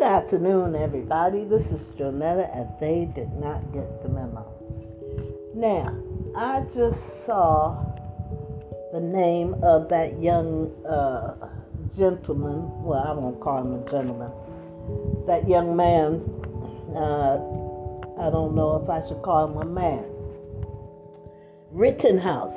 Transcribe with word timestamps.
Good 0.00 0.06
afternoon, 0.06 0.76
everybody. 0.76 1.44
This 1.44 1.72
is 1.72 1.88
Jonetta, 1.88 2.48
and 2.56 2.66
they 2.80 3.04
did 3.14 3.34
not 3.34 3.70
get 3.70 4.02
the 4.02 4.08
memo. 4.08 4.46
Now, 5.54 5.94
I 6.34 6.64
just 6.74 7.26
saw 7.26 7.84
the 8.94 9.00
name 9.00 9.56
of 9.62 9.90
that 9.90 10.18
young 10.18 10.72
uh, 10.86 11.50
gentleman. 11.94 12.82
Well, 12.82 12.98
I 12.98 13.12
won't 13.12 13.40
call 13.40 13.62
him 13.62 13.74
a 13.74 13.90
gentleman. 13.90 14.32
That 15.26 15.46
young 15.46 15.76
man. 15.76 16.22
Uh, 16.96 17.36
I 18.26 18.30
don't 18.30 18.54
know 18.54 18.80
if 18.82 18.88
I 18.88 19.06
should 19.06 19.20
call 19.20 19.50
him 19.50 19.58
a 19.58 19.66
man. 19.66 20.06
Rittenhouse. 21.72 22.56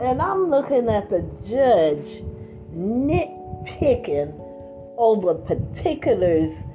And 0.00 0.20
I'm 0.20 0.50
looking 0.50 0.88
at 0.88 1.08
the 1.08 1.22
judge 1.46 2.24
nitpicking 2.74 4.43
over 4.96 5.34
particulars. 5.34 6.66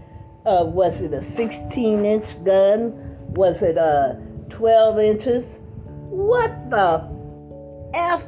Was 0.45 1.01
it 1.01 1.13
a 1.13 1.21
16 1.21 2.05
inch 2.05 2.43
gun? 2.43 2.93
Was 3.35 3.61
it 3.61 3.77
a 3.77 4.19
12 4.49 4.99
inches? 4.99 5.59
What 6.09 6.69
the 6.71 7.07
F? 7.93 8.25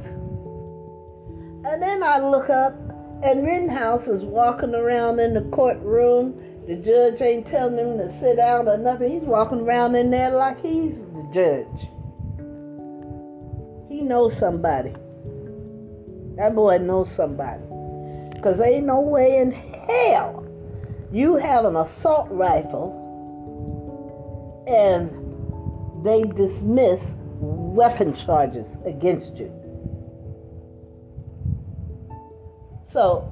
And 1.63 1.81
then 1.81 2.03
I 2.03 2.19
look 2.19 2.49
up, 2.49 2.73
and 3.23 3.45
Rittenhouse 3.45 4.07
is 4.07 4.23
walking 4.25 4.75
around 4.75 5.19
in 5.19 5.33
the 5.33 5.41
courtroom. 5.49 6.35
The 6.67 6.75
judge 6.75 7.21
ain't 7.21 7.47
telling 7.47 7.77
him 7.77 7.97
to 7.97 8.11
sit 8.11 8.37
down 8.37 8.67
or 8.67 8.77
nothing. 8.77 9.11
He's 9.11 9.23
walking 9.23 9.61
around 9.61 9.95
in 9.95 10.11
there 10.11 10.31
like 10.31 10.61
he's 10.61 11.03
the 11.05 11.23
judge. 11.33 11.87
He 13.89 14.01
knows 14.01 14.37
somebody. 14.37 14.93
That 16.37 16.55
boy 16.55 16.77
knows 16.77 17.11
somebody. 17.11 17.63
Because 18.33 18.61
ain't 18.61 18.85
no 18.85 19.01
way 19.01 19.37
in 19.37 19.51
hell 19.87 20.47
you 21.11 21.35
have 21.35 21.65
an 21.65 21.75
assault 21.75 22.27
rifle 22.31 22.97
and 24.67 25.11
they 26.05 26.23
dismiss 26.23 26.99
weapon 27.39 28.13
charges 28.13 28.77
against 28.85 29.37
you. 29.37 29.51
So 32.87 33.31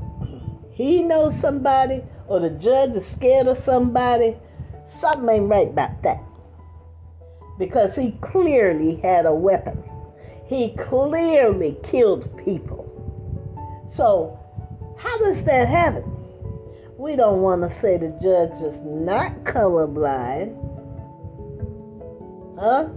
he 0.71 1.01
knows 1.01 1.37
somebody, 1.37 2.03
or 2.27 2.39
the 2.39 2.51
judge 2.51 2.95
is 2.95 3.05
scared 3.05 3.47
of 3.47 3.57
somebody. 3.57 4.37
Something 4.85 5.29
ain't 5.29 5.49
right 5.49 5.67
about 5.67 6.01
that. 6.03 6.23
Because 7.57 7.95
he 7.95 8.11
clearly 8.21 8.95
had 8.95 9.25
a 9.25 9.33
weapon. 9.33 9.83
He 10.45 10.69
clearly 10.75 11.77
killed 11.83 12.37
people. 12.37 12.85
So, 13.87 14.39
how 14.97 15.17
does 15.19 15.43
that 15.43 15.67
happen? 15.67 16.08
We 16.99 17.15
don't 17.15 17.41
want 17.41 17.61
to 17.61 17.69
say 17.69 17.97
the 17.97 18.09
judge 18.21 18.61
is 18.61 18.81
not 18.81 19.45
colorblind. 19.45 20.53
Huh? 22.59 22.89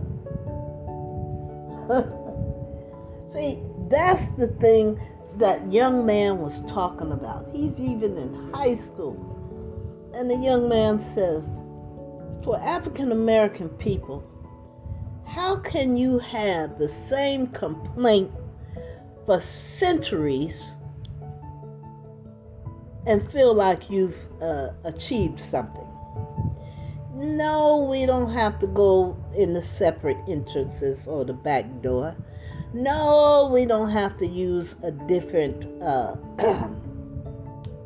See, 3.33 3.62
that's 3.89 4.31
the 4.31 4.48
thing 4.48 5.00
that 5.36 5.72
young 5.72 6.05
man 6.05 6.41
was 6.41 6.62
talking 6.62 7.12
about. 7.12 7.47
He's 7.53 7.78
even 7.78 8.19
in 8.19 8.53
high 8.53 8.75
school. 8.75 10.11
And 10.12 10.28
the 10.28 10.34
young 10.34 10.69
man 10.69 11.00
says, 11.00 11.44
for 12.42 12.59
African 12.59 13.12
American 13.12 13.69
people, 13.69 14.25
how 15.25 15.61
can 15.61 15.97
you 15.97 16.19
have 16.19 16.77
the 16.77 16.89
same 16.89 17.47
complaint 17.47 18.33
for 19.27 19.41
centuries 19.41 20.77
and 23.06 23.22
feel 23.31 23.55
like 23.55 23.91
you've 23.91 24.27
uh, 24.41 24.69
achieved 24.84 25.41
something? 25.41 25.87
No, 27.15 27.87
we 27.91 28.06
don't 28.06 28.31
have 28.31 28.59
to 28.60 28.66
go 28.66 29.16
in 29.34 29.53
the 29.54 29.62
separate 29.62 30.19
entrances 30.28 31.06
or 31.06 31.25
the 31.25 31.32
back 31.32 31.82
door. 31.82 32.16
No, 32.72 33.50
we 33.53 33.66
don't 33.66 33.91
have 33.91 34.16
to 34.19 34.27
use 34.27 34.77
a 34.82 34.91
different, 34.91 35.66
uh, 35.82 36.16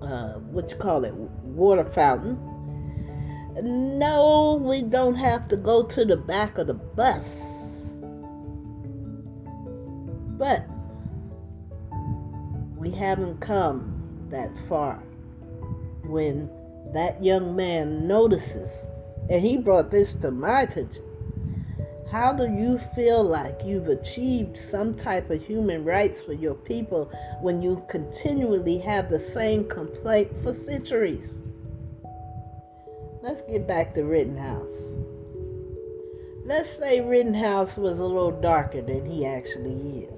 uh, 0.03 0.35
what 0.51 0.71
you 0.71 0.77
call 0.77 1.05
it, 1.05 1.13
water 1.13 1.85
fountain. 1.85 2.39
No, 3.99 4.61
we 4.63 4.83
don't 4.83 5.17
have 5.17 5.49
to 5.49 5.57
go 5.57 5.83
to 5.83 6.05
the 6.05 6.17
back 6.17 6.59
of 6.59 6.67
the 6.67 6.75
bus. 6.75 7.45
But 10.39 10.67
we 12.77 12.91
haven't 12.91 13.41
come 13.41 13.96
that 14.31 14.51
far 14.69 15.03
when 16.05 16.51
that 16.93 17.23
young 17.23 17.57
man 17.57 18.07
notices, 18.07 18.71
and 19.29 19.43
he 19.43 19.57
brought 19.57 19.91
this 19.91 20.15
to 20.15 20.31
my 20.31 20.63
attention 20.63 21.03
how 22.11 22.33
do 22.33 22.47
you 22.47 22.79
feel 22.79 23.25
like 23.25 23.65
you've 23.65 23.89
achieved 23.89 24.57
some 24.57 24.95
type 24.95 25.29
of 25.29 25.45
human 25.45 25.85
rights 25.85 26.23
for 26.23 26.35
your 26.35 26.55
people 26.55 27.11
when 27.41 27.61
you 27.61 27.85
continually 27.89 28.79
have 28.79 29.11
the 29.11 29.19
same 29.19 29.69
complaint 29.69 30.31
for 30.41 30.53
centuries? 30.53 31.37
Let's 33.23 33.43
get 33.43 33.67
back 33.67 33.93
to 33.95 34.05
Rittenhouse. 34.05 34.73
Let's 36.45 36.69
say 36.69 37.01
Rittenhouse 37.01 37.77
was 37.77 37.99
a 37.99 38.05
little 38.05 38.41
darker 38.41 38.83
than 38.83 39.05
he 39.05 39.27
actually 39.27 40.05
is. 40.05 40.16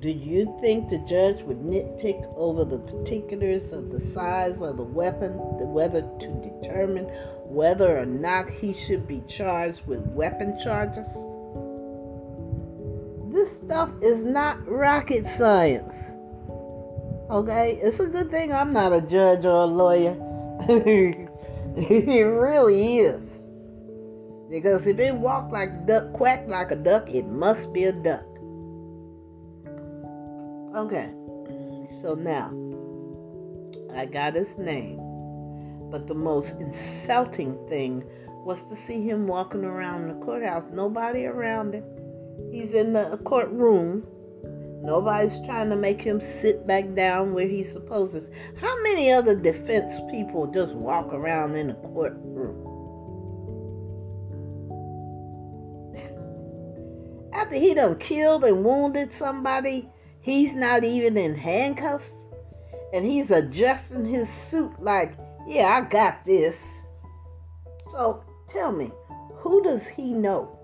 Do 0.00 0.10
you 0.10 0.56
think 0.62 0.88
the 0.88 0.98
judge 0.98 1.42
would 1.42 1.60
nitpick 1.60 2.26
over 2.36 2.64
the 2.64 2.78
particulars 2.78 3.72
of 3.72 3.90
the 3.90 4.00
size 4.00 4.58
of 4.60 4.78
the 4.78 4.82
weapon, 4.82 5.36
the 5.58 5.66
whether 5.66 6.00
to 6.00 6.60
determine 6.62 7.04
whether 7.50 7.98
or 7.98 8.06
not 8.06 8.48
he 8.48 8.72
should 8.72 9.06
be 9.08 9.20
charged 9.26 9.84
with 9.86 10.00
weapon 10.06 10.56
charges. 10.62 11.06
This 13.30 13.56
stuff 13.56 13.90
is 14.00 14.22
not 14.22 14.66
rocket 14.66 15.26
science. 15.26 16.10
Okay? 17.28 17.78
It's 17.82 17.98
a 18.00 18.06
good 18.06 18.30
thing 18.30 18.52
I'm 18.52 18.72
not 18.72 18.92
a 18.92 19.00
judge 19.00 19.44
or 19.44 19.62
a 19.62 19.66
lawyer. 19.66 20.16
it 21.76 22.22
really 22.22 22.98
is. 22.98 23.24
Because 24.48 24.86
if 24.86 24.98
it 24.98 25.14
walked 25.14 25.52
like 25.52 25.70
a 25.70 25.86
duck, 25.86 26.12
quacked 26.12 26.48
like 26.48 26.70
a 26.70 26.76
duck, 26.76 27.10
it 27.10 27.26
must 27.26 27.72
be 27.72 27.84
a 27.84 27.92
duck. 27.92 28.29
Okay. 30.74 31.12
So 31.88 32.14
now, 32.14 32.52
I 33.94 34.06
got 34.06 34.34
his 34.34 34.56
name. 34.56 35.00
But 35.90 36.06
the 36.06 36.14
most 36.14 36.54
insulting 36.60 37.58
thing 37.68 38.04
was 38.44 38.62
to 38.68 38.76
see 38.76 39.02
him 39.02 39.26
walking 39.26 39.64
around 39.64 40.08
the 40.08 40.24
courthouse, 40.24 40.68
nobody 40.72 41.26
around 41.26 41.74
him. 41.74 41.84
He's 42.52 42.74
in 42.74 42.92
the 42.92 43.18
courtroom. 43.24 44.06
Nobody's 44.82 45.40
trying 45.44 45.68
to 45.70 45.76
make 45.76 46.00
him 46.00 46.20
sit 46.20 46.66
back 46.66 46.94
down 46.94 47.34
where 47.34 47.48
he's 47.48 47.70
supposed 47.70 48.14
to. 48.14 48.30
How 48.56 48.80
many 48.82 49.10
other 49.10 49.34
defense 49.34 50.00
people 50.10 50.46
just 50.46 50.72
walk 50.74 51.12
around 51.12 51.56
in 51.56 51.68
the 51.68 51.74
courtroom? 51.74 52.66
After 57.34 57.56
he 57.56 57.74
done 57.74 57.98
killed 57.98 58.44
and 58.44 58.64
wounded 58.64 59.12
somebody, 59.12 59.90
he's 60.20 60.54
not 60.54 60.84
even 60.84 61.16
in 61.16 61.34
handcuffs. 61.34 62.16
And 62.92 63.04
he's 63.04 63.30
adjusting 63.30 64.04
his 64.04 64.28
suit 64.28 64.82
like 64.82 65.14
yeah, 65.46 65.66
I 65.66 65.80
got 65.88 66.24
this. 66.24 66.84
So 67.90 68.22
tell 68.46 68.72
me, 68.72 68.92
who 69.36 69.62
does 69.62 69.88
he 69.88 70.12
know? 70.12 70.56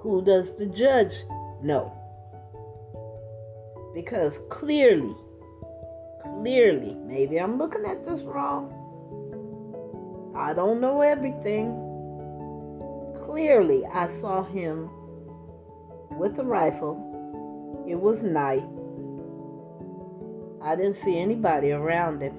Who 0.00 0.22
does 0.22 0.54
the 0.54 0.66
judge 0.66 1.24
know? 1.62 1.92
Because 3.94 4.38
clearly, 4.48 5.14
clearly, 6.22 6.94
maybe 6.94 7.38
I'm 7.38 7.58
looking 7.58 7.84
at 7.84 8.04
this 8.04 8.22
wrong. 8.22 8.74
I 10.36 10.52
don't 10.52 10.80
know 10.80 11.00
everything. 11.00 11.72
Clearly, 13.24 13.84
I 13.86 14.06
saw 14.06 14.44
him 14.44 14.88
with 16.10 16.38
a 16.38 16.44
rifle. 16.44 17.07
It 17.88 17.98
was 17.98 18.22
night. 18.22 18.68
I 20.62 20.76
didn't 20.76 20.96
see 20.96 21.18
anybody 21.18 21.72
around 21.72 22.20
him. 22.20 22.36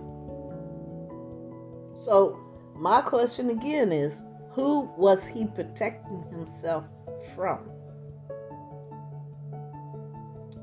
So, 1.96 2.40
my 2.75 3.01
question 3.01 3.50
again 3.50 3.92
is 3.92 4.22
who 4.51 4.81
was 4.96 5.28
he 5.28 5.46
protecting 5.48 6.22
himself 6.30 6.86
from? 7.36 7.60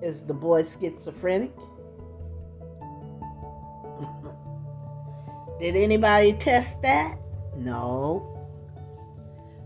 Is 0.02 0.22
the 0.22 0.34
boy 0.34 0.62
schizophrenic? 0.62 1.56
Did 5.60 5.74
anybody 5.74 6.34
test 6.34 6.80
that? 6.82 7.18
No. 7.56 8.32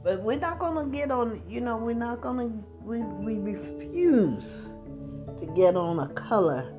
But 0.03 0.23
we're 0.23 0.39
not 0.39 0.59
going 0.59 0.91
to 0.91 0.97
get 0.97 1.11
on, 1.11 1.43
you 1.47 1.61
know, 1.61 1.77
we're 1.77 1.95
not 1.95 2.23
going 2.23 2.39
to, 2.39 2.65
we, 2.83 3.03
we 3.03 3.35
refuse 3.35 4.77
to 5.41 5.47
get 5.47 5.77
on 5.77 5.99
a 5.99 6.09
color 6.09 6.73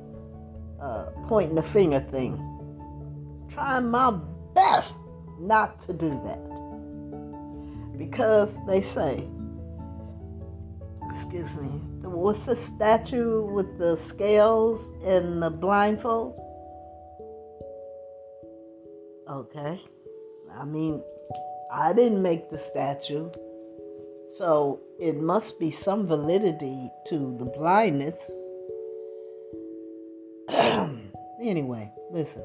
uh, 0.80 1.06
pointing 1.24 1.54
the 1.54 1.62
finger 1.62 2.00
thing. 2.10 2.38
trying 3.48 3.90
my 3.90 4.18
best 4.54 5.00
not 5.38 5.78
to 5.80 5.92
do 5.92 6.10
that. 6.24 6.38
Because 7.98 8.64
they 8.66 8.80
say, 8.80 9.28
excuse 11.10 11.56
me, 11.56 11.68
what's 12.02 12.46
the 12.46 12.56
statue 12.56 13.42
with 13.52 13.78
the 13.78 13.96
scales 13.96 14.90
and 15.04 15.42
the 15.42 15.50
blindfold? 15.50 16.38
Okay. 19.28 19.80
I 20.54 20.64
mean, 20.64 21.02
I 21.72 21.92
didn't 21.92 22.22
make 22.22 22.48
the 22.48 22.58
statue. 22.58 23.30
So 24.30 24.80
it 24.98 25.20
must 25.20 25.60
be 25.60 25.70
some 25.70 26.06
validity 26.06 26.90
to 27.08 27.36
the 27.38 27.46
blindness. 27.46 28.30
anyway, 31.42 31.90
listen. 32.10 32.42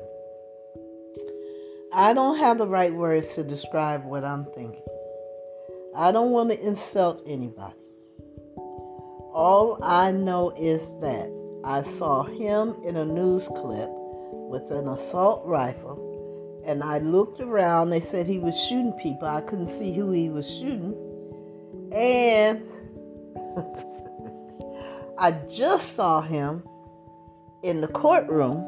I 1.94 2.14
don't 2.14 2.38
have 2.38 2.58
the 2.58 2.68
right 2.68 2.94
words 2.94 3.36
to 3.36 3.44
describe 3.44 4.06
what 4.06 4.24
I'm 4.24 4.46
thinking. 4.56 4.86
I 5.96 6.12
don't 6.12 6.32
want 6.32 6.52
to 6.52 6.60
insult 6.60 7.24
anybody. 7.26 7.76
All 9.34 9.80
I 9.84 10.12
know 10.12 10.52
is 10.52 10.96
that 11.02 11.32
I 11.64 11.84
saw 11.84 12.24
him 12.24 12.78
in 12.84 12.98
a 12.98 13.06
news 13.06 13.48
clip 13.48 13.90
with 13.92 14.72
an 14.72 14.88
assault 14.88 15.46
rifle, 15.46 16.64
and 16.66 16.84
I 16.84 17.00
looked 17.00 17.40
around. 17.40 17.90
They 17.90 18.00
said 18.00 18.28
he 18.28 18.40
was 18.40 18.60
shooting 18.60 18.94
people. 18.94 19.28
I 19.28 19.42
couldn't 19.42 19.70
see 19.70 19.94
who 19.94 20.12
he 20.12 20.30
was 20.30 20.50
shooting. 20.58 20.96
And 21.92 22.68
I 25.18 25.32
just 25.50 25.94
saw 25.94 26.22
him 26.22 26.64
in 27.64 27.82
the 27.82 27.88
courtroom 27.88 28.64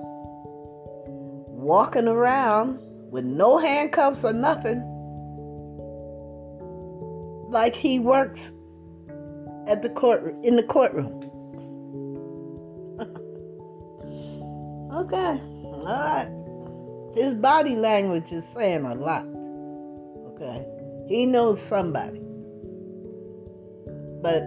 walking 1.48 2.08
around 2.08 2.80
with 3.12 3.26
no 3.26 3.58
handcuffs 3.58 4.24
or 4.24 4.34
nothing, 4.34 4.82
like 7.50 7.76
he 7.76 8.00
works 8.00 8.54
at 9.68 9.82
the 9.82 9.90
court 9.90 10.36
in 10.44 10.56
the 10.56 10.64
courtroom. 10.64 11.20
okay, 14.94 15.40
all 15.64 15.84
right. 15.86 16.36
His 17.16 17.34
body 17.34 17.76
language 17.76 18.32
is 18.32 18.48
saying 18.48 18.86
a 18.86 18.96
lot. 18.96 19.26
Okay, 20.34 20.66
he 21.08 21.26
knows 21.26 21.62
somebody. 21.62 22.22
But 24.22 24.44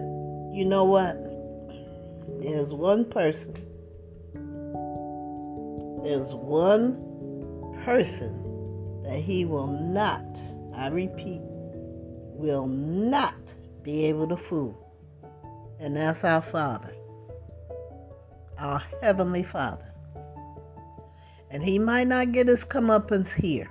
you 0.53 0.65
know 0.65 0.83
what? 0.85 1.15
There's 2.41 2.71
one 2.71 3.05
person. 3.05 3.55
There's 6.03 6.33
one 6.33 6.97
person 7.85 9.03
that 9.03 9.19
he 9.19 9.45
will 9.45 9.67
not, 9.67 10.41
I 10.75 10.87
repeat, 10.87 11.39
will 11.41 12.67
not 12.67 13.55
be 13.83 14.05
able 14.07 14.27
to 14.27 14.35
fool. 14.35 14.77
And 15.79 15.95
that's 15.95 16.25
our 16.25 16.41
Father, 16.41 16.93
our 18.57 18.83
Heavenly 19.01 19.43
Father. 19.43 19.93
And 21.49 21.63
he 21.63 21.79
might 21.79 22.09
not 22.09 22.33
get 22.33 22.49
his 22.49 22.65
comeuppance 22.65 23.33
here, 23.33 23.69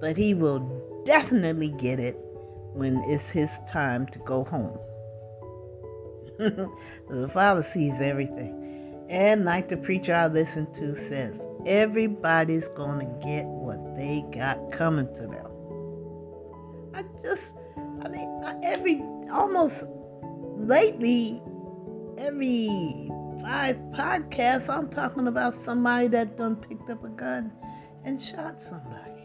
but 0.00 0.16
he 0.16 0.32
will 0.32 1.02
definitely 1.04 1.72
get 1.72 2.00
it 2.00 2.16
when 2.72 3.04
it's 3.06 3.28
his 3.28 3.58
time 3.68 4.06
to 4.06 4.18
go 4.20 4.44
home. 4.44 4.78
the 7.10 7.28
Father 7.34 7.62
sees 7.62 8.00
everything. 8.00 8.59
And 9.10 9.44
like 9.44 9.66
the 9.66 9.76
preacher 9.76 10.14
I 10.14 10.28
listen 10.28 10.70
to 10.74 10.94
says, 10.94 11.44
everybody's 11.66 12.68
going 12.68 13.00
to 13.00 13.06
get 13.26 13.44
what 13.44 13.96
they 13.96 14.24
got 14.30 14.70
coming 14.70 15.12
to 15.14 15.22
them. 15.22 15.48
I 16.94 17.02
just, 17.20 17.56
I 18.04 18.08
mean, 18.08 18.60
every, 18.62 19.02
almost 19.32 19.82
lately, 20.56 21.42
every 22.18 23.10
five 23.42 23.74
podcasts, 23.94 24.72
I'm 24.72 24.88
talking 24.88 25.26
about 25.26 25.56
somebody 25.56 26.06
that 26.06 26.36
done 26.36 26.54
picked 26.54 26.88
up 26.88 27.02
a 27.02 27.08
gun 27.08 27.50
and 28.04 28.22
shot 28.22 28.62
somebody. 28.62 29.24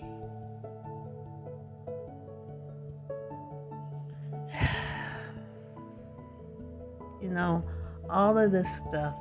you 7.22 7.30
know, 7.30 7.64
all 8.10 8.36
of 8.36 8.52
this 8.52 8.78
stuff 8.78 9.14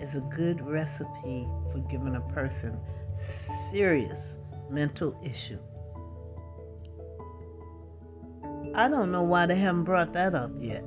is 0.00 0.16
a 0.16 0.20
good 0.20 0.60
recipe 0.66 1.48
for 1.72 1.78
giving 1.88 2.16
a 2.16 2.20
person 2.32 2.78
serious 3.16 4.36
mental 4.70 5.18
issue. 5.24 5.58
I 8.74 8.88
don't 8.88 9.10
know 9.10 9.22
why 9.22 9.46
they 9.46 9.56
haven't 9.56 9.84
brought 9.84 10.12
that 10.12 10.34
up 10.34 10.52
yet. 10.60 10.84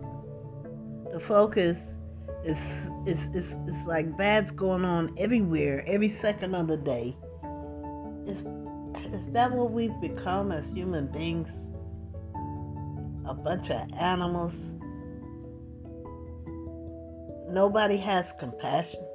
The 1.11 1.19
focus 1.19 1.97
is 2.43 2.91
is 3.05 3.27
is, 3.33 3.57
is 3.67 3.85
like 3.85 4.17
bad's 4.17 4.51
going 4.51 4.85
on 4.85 5.13
everywhere, 5.17 5.83
every 5.85 6.07
second 6.07 6.55
of 6.55 6.67
the 6.67 6.77
day. 6.77 7.15
Is 8.27 8.45
is 9.13 9.29
that 9.31 9.51
what 9.51 9.71
we've 9.71 9.99
become 9.99 10.51
as 10.51 10.71
human 10.71 11.07
beings? 11.07 11.49
A 13.25 13.33
bunch 13.33 13.69
of 13.71 13.81
animals 13.99 14.71
Nobody 17.51 17.97
has 17.97 18.31
compassion. 18.31 19.05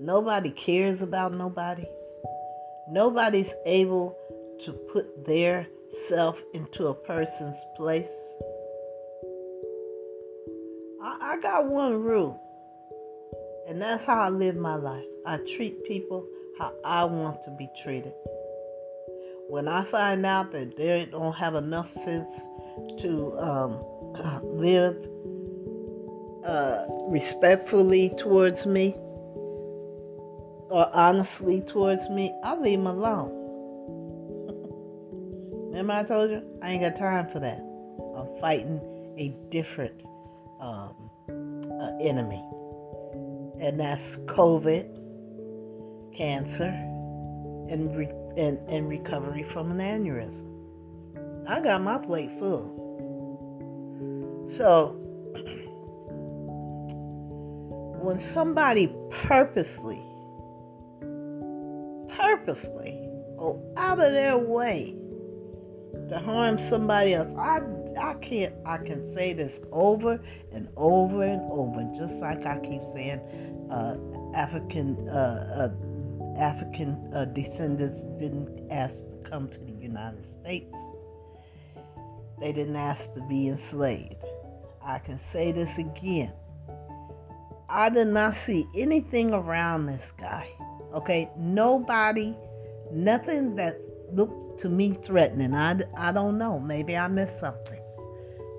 Nobody 0.00 0.50
cares 0.50 1.02
about 1.02 1.34
nobody. 1.34 1.86
Nobody's 2.88 3.52
able 3.66 4.16
to 4.60 4.72
put 4.72 5.26
their 5.26 5.66
self 6.08 6.42
into 6.54 6.86
a 6.86 6.94
person's 6.94 7.62
place. 7.76 8.08
I, 11.02 11.18
I 11.20 11.40
got 11.42 11.66
one 11.66 12.02
rule, 12.02 12.40
and 13.68 13.80
that's 13.80 14.06
how 14.06 14.18
I 14.18 14.30
live 14.30 14.56
my 14.56 14.76
life. 14.76 15.04
I 15.26 15.36
treat 15.54 15.84
people 15.84 16.26
how 16.58 16.72
I 16.82 17.04
want 17.04 17.42
to 17.42 17.50
be 17.50 17.68
treated. 17.82 18.14
When 19.50 19.68
I 19.68 19.84
find 19.84 20.24
out 20.24 20.50
that 20.52 20.78
they 20.78 21.06
don't 21.10 21.34
have 21.34 21.56
enough 21.56 21.90
sense 21.90 22.48
to 23.00 23.38
um, 23.38 23.84
live 24.42 24.96
uh, 26.44 26.84
respectfully 27.08 28.10
towards 28.16 28.66
me 28.66 28.94
or 30.72 30.90
honestly 30.94 31.60
towards 31.60 32.08
me, 32.08 32.34
I 32.42 32.56
leave 32.56 32.78
them 32.78 32.86
alone. 32.86 33.30
Remember, 35.68 35.92
I 35.92 36.02
told 36.02 36.30
you 36.30 36.42
I 36.62 36.70
ain't 36.70 36.82
got 36.82 36.96
time 36.96 37.28
for 37.28 37.40
that. 37.40 37.60
I'm 38.16 38.40
fighting 38.40 38.80
a 39.18 39.28
different 39.50 40.02
um, 40.60 41.10
uh, 41.28 41.90
enemy, 42.00 42.42
and 43.60 43.78
that's 43.78 44.16
COVID, 44.18 44.88
cancer, 46.16 46.68
and, 46.68 47.94
re- 47.96 48.08
and 48.36 48.58
and 48.68 48.88
recovery 48.88 49.42
from 49.42 49.72
an 49.72 49.78
aneurysm. 49.78 50.46
I 51.46 51.60
got 51.60 51.82
my 51.82 51.98
plate 51.98 52.30
full. 52.30 52.78
So 54.48 55.01
when 58.02 58.18
somebody 58.18 58.92
purposely, 59.10 60.02
purposely 62.16 62.98
go 63.38 63.62
out 63.76 63.98
of 63.98 64.12
their 64.12 64.36
way 64.36 64.96
to 66.08 66.18
harm 66.18 66.58
somebody 66.58 67.14
else, 67.14 67.32
I, 67.38 67.60
I 68.00 68.14
can't, 68.14 68.54
I 68.66 68.78
can 68.78 69.12
say 69.12 69.32
this 69.32 69.60
over 69.70 70.20
and 70.52 70.68
over 70.76 71.22
and 71.22 71.40
over, 71.50 71.88
just 71.96 72.20
like 72.20 72.44
I 72.44 72.58
keep 72.58 72.82
saying, 72.92 73.20
uh, 73.70 73.96
African, 74.34 75.08
uh, 75.08 75.70
uh, 75.70 76.38
African 76.40 77.10
uh, 77.14 77.26
descendants 77.26 78.02
didn't 78.18 78.70
ask 78.70 79.08
to 79.10 79.16
come 79.28 79.48
to 79.48 79.60
the 79.60 79.72
United 79.72 80.24
States. 80.26 80.76
They 82.40 82.52
didn't 82.52 82.76
ask 82.76 83.14
to 83.14 83.20
be 83.22 83.48
enslaved. 83.48 84.16
I 84.84 84.98
can 84.98 85.20
say 85.20 85.52
this 85.52 85.78
again. 85.78 86.32
I 87.74 87.88
did 87.88 88.08
not 88.08 88.34
see 88.34 88.68
anything 88.74 89.32
around 89.32 89.86
this 89.86 90.12
guy. 90.18 90.46
Okay, 90.92 91.30
nobody, 91.38 92.36
nothing 92.92 93.56
that 93.56 93.80
looked 94.12 94.60
to 94.60 94.68
me 94.68 94.92
threatening. 94.92 95.54
I, 95.54 95.80
I 95.96 96.12
don't 96.12 96.36
know. 96.36 96.60
Maybe 96.60 96.98
I 96.98 97.08
missed 97.08 97.40
something. 97.40 97.80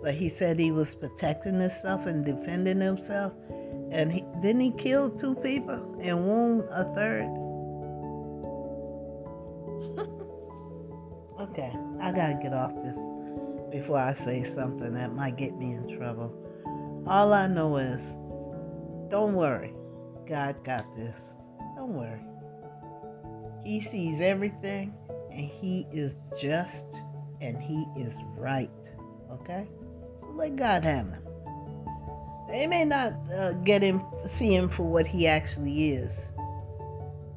But 0.02 0.16
he 0.16 0.30
said 0.30 0.58
he 0.58 0.72
was 0.72 0.96
protecting 0.96 1.60
himself 1.60 2.08
and 2.08 2.26
defending 2.26 2.82
himself. 2.82 3.34
And 3.92 4.12
he, 4.12 4.26
he 4.42 4.72
kill 4.72 5.12
two 5.12 5.36
people 5.36 6.00
and 6.02 6.26
wound 6.26 6.64
a 6.72 6.84
third? 6.96 7.30
okay, 11.40 11.72
I 12.02 12.12
gotta 12.12 12.40
get 12.42 12.52
off 12.52 12.74
this 12.82 12.98
before 13.70 14.00
I 14.00 14.16
say 14.16 14.42
something 14.44 14.96
that 14.96 15.14
might 15.14 15.38
get 15.38 15.56
me 15.56 15.74
in 15.74 15.96
trouble. 16.00 16.34
All 17.06 17.32
I 17.32 17.46
know 17.46 17.78
is 17.78 18.02
don't 19.14 19.36
worry. 19.36 19.72
God 20.28 20.64
got 20.64 20.84
this. 20.96 21.36
Don't 21.76 21.94
worry. 21.94 22.20
He 23.64 23.80
sees 23.80 24.20
everything 24.20 24.92
and 25.32 25.42
he 25.42 25.86
is 25.92 26.16
just 26.36 26.88
and 27.40 27.62
he 27.62 27.86
is 27.96 28.18
right. 28.36 28.72
Okay? 29.32 29.68
So 30.20 30.32
let 30.32 30.56
God 30.56 30.84
have 30.84 31.06
him. 31.06 31.22
They 32.50 32.66
may 32.66 32.86
not 32.86 33.14
uh, 33.32 33.52
get 33.52 33.84
him, 33.84 34.02
see 34.28 34.56
him 34.56 34.68
for 34.68 34.82
what 34.82 35.06
he 35.06 35.28
actually 35.28 35.92
is, 35.92 36.12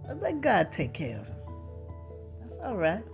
but 0.07 0.23
let 0.23 0.41
God 0.41 0.73
take 0.73 0.95
care 0.95 1.21
of 1.21 1.27
him. 1.27 1.37
That's 2.41 2.57
all 2.65 2.79
right. 2.79 3.05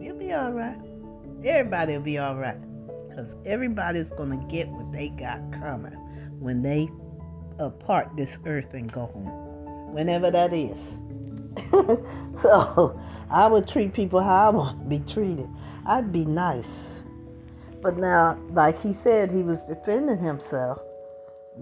He'll 0.00 0.16
be 0.16 0.32
all 0.32 0.52
right. 0.52 0.80
Everybody 1.44 1.92
will 1.92 2.00
be 2.00 2.16
all 2.16 2.36
right. 2.36 2.56
Because 3.10 3.34
everybody's 3.44 4.10
going 4.10 4.30
to 4.30 4.46
get 4.46 4.68
what 4.68 4.90
they 4.90 5.10
got 5.10 5.52
coming 5.52 5.92
when 6.38 6.62
they 6.62 6.88
uh, 7.60 7.70
part 7.70 8.08
this 8.16 8.38
earth 8.46 8.74
and 8.74 8.90
go 8.90 9.06
home. 9.06 9.92
Whenever 9.92 10.30
that 10.30 10.52
is. 10.52 10.98
so 12.40 13.00
I 13.30 13.46
would 13.46 13.68
treat 13.68 13.92
people 13.92 14.20
how 14.20 14.48
I 14.48 14.50
want 14.50 14.80
to 14.80 14.86
be 14.86 15.00
treated. 15.12 15.48
I'd 15.86 16.12
be 16.12 16.24
nice. 16.24 17.02
But 17.82 17.96
now, 17.96 18.38
like 18.50 18.80
he 18.80 18.92
said, 18.92 19.30
he 19.30 19.42
was 19.42 19.60
defending 19.62 20.18
himself. 20.18 20.80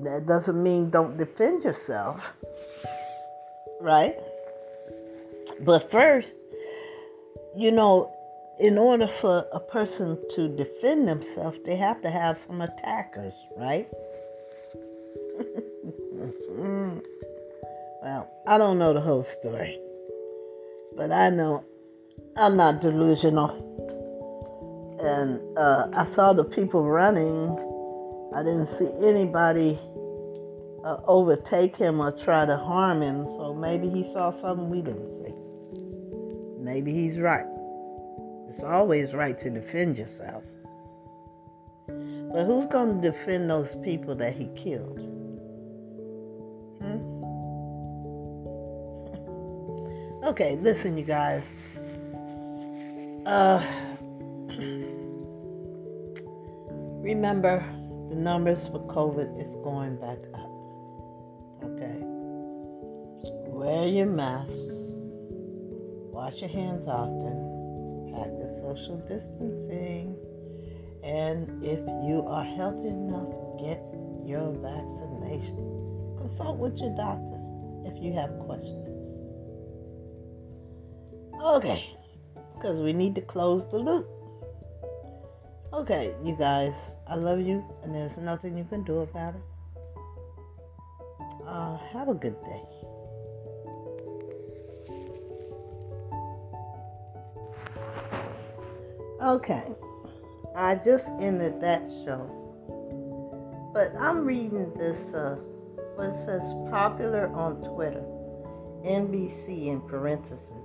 That 0.02 0.26
doesn't 0.26 0.62
mean 0.62 0.90
don't 0.90 1.16
defend 1.16 1.64
yourself. 1.64 2.22
Right? 3.80 4.16
But 5.60 5.90
first, 5.90 6.40
you 7.56 7.70
know, 7.72 8.12
in 8.58 8.76
order 8.76 9.08
for 9.08 9.46
a 9.52 9.60
person 9.60 10.18
to 10.34 10.48
defend 10.48 11.06
themselves, 11.06 11.58
they 11.64 11.76
have 11.76 12.02
to 12.02 12.10
have 12.10 12.38
some 12.38 12.60
attackers, 12.60 13.34
right? 13.56 13.88
I 18.48 18.56
don't 18.56 18.78
know 18.78 18.94
the 18.94 19.00
whole 19.02 19.24
story, 19.24 19.78
but 20.96 21.12
I 21.12 21.28
know 21.28 21.64
I'm 22.34 22.56
not 22.56 22.80
delusional. 22.80 23.50
And 24.98 25.58
uh, 25.58 25.88
I 25.92 26.06
saw 26.06 26.32
the 26.32 26.44
people 26.44 26.82
running. 26.82 27.58
I 28.34 28.42
didn't 28.42 28.68
see 28.68 28.88
anybody 29.06 29.78
uh, 30.82 30.96
overtake 31.06 31.76
him 31.76 32.00
or 32.00 32.10
try 32.10 32.46
to 32.46 32.56
harm 32.56 33.02
him, 33.02 33.26
so 33.26 33.52
maybe 33.52 33.90
he 33.90 34.02
saw 34.02 34.30
something 34.30 34.70
we 34.70 34.80
didn't 34.80 35.12
see. 35.12 35.34
Maybe 36.58 36.90
he's 36.90 37.18
right. 37.18 37.44
It's 38.48 38.64
always 38.64 39.12
right 39.12 39.38
to 39.40 39.50
defend 39.50 39.98
yourself. 39.98 40.42
But 41.86 42.46
who's 42.46 42.64
going 42.64 43.02
to 43.02 43.10
defend 43.10 43.50
those 43.50 43.74
people 43.84 44.14
that 44.14 44.32
he 44.32 44.46
killed? 44.56 45.17
Okay, 50.28 50.58
listen, 50.60 50.98
you 50.98 51.04
guys. 51.04 51.42
Uh, 53.24 53.64
remember, 57.02 57.64
the 58.10 58.14
numbers 58.14 58.68
for 58.68 58.80
COVID 58.86 59.40
is 59.40 59.56
going 59.56 59.96
back 59.96 60.18
up. 60.34 60.50
Okay. 61.64 61.98
Wear 63.48 63.88
your 63.88 64.06
masks. 64.06 64.68
Wash 66.12 66.40
your 66.40 66.50
hands 66.50 66.86
often 66.86 68.12
practice 68.12 68.60
social 68.60 68.98
distancing. 68.98 70.14
And 71.02 71.64
if 71.64 71.78
you 72.06 72.24
are 72.26 72.44
healthy 72.44 72.88
enough, 72.88 73.32
get 73.58 73.80
your 74.26 74.52
vaccination. 74.52 75.56
Consult 76.18 76.58
with 76.58 76.76
your 76.78 76.94
doctor 76.96 77.40
if 77.86 78.02
you 78.02 78.12
have 78.12 78.38
questions. 78.40 78.97
Okay, 81.40 81.96
because 82.54 82.80
we 82.80 82.92
need 82.92 83.14
to 83.14 83.20
close 83.20 83.68
the 83.70 83.78
loop. 83.78 84.08
Okay, 85.72 86.14
you 86.24 86.34
guys, 86.36 86.74
I 87.06 87.14
love 87.14 87.40
you, 87.40 87.64
and 87.82 87.94
there's 87.94 88.16
nothing 88.16 88.56
you 88.56 88.64
can 88.64 88.82
do 88.84 89.00
about 89.00 89.34
it. 89.34 89.40
Uh, 91.46 91.78
have 91.92 92.08
a 92.08 92.14
good 92.14 92.36
day. 92.42 92.62
Okay, 99.22 99.64
I 100.56 100.74
just 100.76 101.08
ended 101.20 101.60
that 101.60 101.82
show, 102.04 102.30
but 103.72 103.94
I'm 104.00 104.24
reading 104.24 104.72
this. 104.76 105.14
Uh, 105.14 105.36
what 105.98 106.14
says 106.24 106.42
popular 106.70 107.26
on 107.34 107.56
Twitter, 107.74 108.04
NBC 108.84 109.66
in 109.66 109.80
parentheses. 109.80 110.57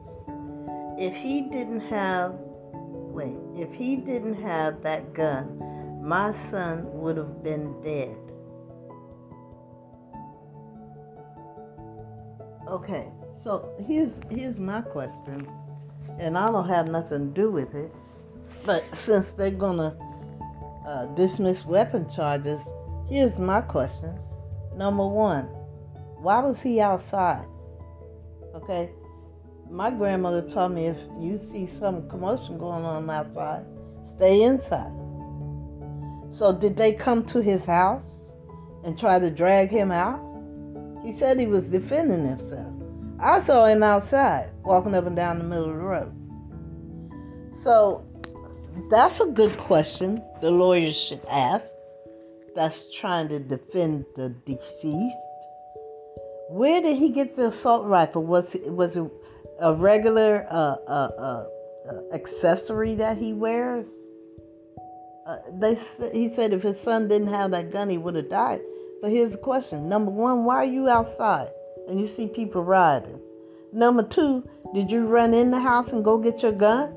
If 1.04 1.16
he 1.16 1.42
didn't 1.42 1.82
have, 1.82 2.32
wait, 2.72 3.36
if 3.58 3.74
he 3.74 3.98
didn't 3.98 4.42
have 4.42 4.82
that 4.84 5.14
gun, 5.14 6.02
my 6.02 6.32
son 6.50 6.86
would 6.94 7.18
have 7.18 7.44
been 7.44 7.82
dead. 7.82 8.16
Okay, 12.70 13.10
so 13.36 13.76
here's 13.86 14.22
here's 14.30 14.58
my 14.62 14.80
question, 14.80 15.46
and 16.20 16.38
I 16.38 16.48
don't 16.48 16.70
have 16.70 16.88
nothing 16.88 17.34
to 17.34 17.42
do 17.42 17.52
with 17.52 17.76
it. 17.76 17.94
But 18.66 18.86
since 18.96 19.34
they're 19.34 19.52
gonna 19.52 19.98
uh, 20.88 21.08
dismiss 21.18 21.66
weapon 21.66 22.10
charges, 22.10 22.62
here's 23.10 23.40
my 23.40 23.60
questions. 23.60 24.36
Number 24.78 25.06
one, 25.06 25.48
why 26.22 26.40
was 26.40 26.62
he 26.62 26.80
outside? 26.80 27.46
Okay, 28.56 28.90
my 29.74 29.90
grandmother 29.90 30.48
told 30.48 30.72
me 30.72 30.86
if 30.86 30.98
you 31.20 31.40
see 31.40 31.66
some 31.66 32.08
commotion 32.08 32.60
going 32.60 32.86
on 32.86 33.10
outside, 33.10 33.66
stay 34.08 34.44
inside. 34.44 34.92
So 36.30 36.54
did 36.54 36.78
they 36.78 36.94
come 36.94 37.26
to 37.26 37.42
his 37.42 37.66
house 37.66 38.22
and 38.84 38.98
try 38.98 39.18
to 39.18 39.32
drag 39.32 39.72
him 39.72 39.92
out? 39.92 40.22
He 41.04 41.12
said 41.12 41.40
he 41.40 41.48
was 41.48 41.72
defending 41.72 42.28
himself. 42.28 42.72
I 43.20 43.40
saw 43.40 43.66
him 43.66 43.82
outside 43.82 44.52
walking 44.64 44.94
up 44.94 45.08
and 45.08 45.16
down 45.16 45.40
the 45.40 45.44
middle 45.44 45.72
of 45.72 45.76
the 45.76 45.82
road. 45.82 46.14
So 47.52 48.06
that's 48.92 49.22
a 49.22 49.32
good 49.32 49.58
question 49.58 50.24
the 50.42 50.52
lawyers 50.52 50.96
should 50.96 51.26
ask 51.28 51.66
that's 52.56 52.96
trying 52.96 53.30
to 53.30 53.40
defend 53.40 54.06
the 54.16 54.30
deceased. 54.46 55.18
Where 56.50 56.80
did 56.80 56.96
he 56.96 57.10
get 57.10 57.36
the 57.36 57.48
assault 57.48 57.88
rifle? 57.88 58.24
Was 58.24 58.54
it, 58.54 58.72
was 58.72 58.96
it 58.96 59.04
a 59.60 59.74
regular 59.74 60.46
uh, 60.50 60.76
uh, 60.88 61.12
uh, 61.18 61.48
uh 61.90 62.14
accessory 62.14 62.96
that 62.96 63.18
he 63.18 63.34
wears? 63.34 63.88
Uh, 65.26 65.38
they 65.54 65.76
he 66.12 66.34
said 66.34 66.54
if 66.54 66.64
his 66.64 66.80
son 66.80 67.08
didn't 67.08 67.30
have 67.30 67.52
that 67.52 67.72
gun, 67.72 67.90
he 67.90 67.98
would 67.98 68.16
have 68.16 68.30
died. 68.30 68.62
But 69.02 69.12
here's 69.12 69.32
the 69.34 69.38
question: 69.38 69.90
Number 69.90 70.12
one, 70.12 70.44
why 70.44 70.56
are 70.58 70.66
you 70.66 70.90
outside 70.90 71.50
and 71.88 72.00
you 72.00 72.08
see 72.08 72.28
people 72.28 72.64
riding? 72.64 73.20
Number 73.72 74.04
two, 74.04 74.48
did 74.74 74.92
you 74.92 75.08
run 75.08 75.34
in 75.34 75.52
the 75.52 75.60
house 75.60 75.94
and 75.94 76.04
go 76.04 76.18
get 76.18 76.44
your 76.44 76.52
gun? 76.52 76.94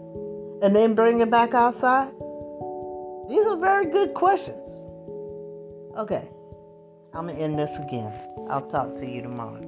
and 0.63 0.75
then 0.75 0.95
bring 0.95 1.21
it 1.21 1.31
back 1.31 1.55
outside? 1.55 2.11
These 3.29 3.47
are 3.47 3.57
very 3.57 3.87
good 3.87 4.15
questions. 4.15 4.69
Okay, 5.99 6.29
I'm 7.15 7.27
to 7.29 7.35
end 7.35 7.59
this 7.59 7.77
again. 7.79 8.13
I'll 8.49 8.69
talk 8.69 8.97
to 8.97 9.07
you 9.07 9.23
tomorrow. 9.23 9.63